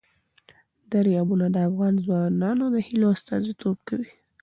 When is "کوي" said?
3.87-4.11